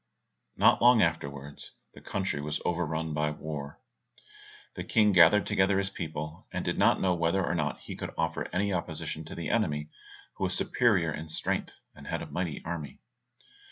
[0.57, 3.79] Not long afterwards, the country was overrun by war.
[4.73, 8.11] The King gathered together his people, and did not know whether or not he could
[8.17, 9.91] offer any opposition to the enemy,
[10.37, 12.99] who was superior in strength and had a mighty army.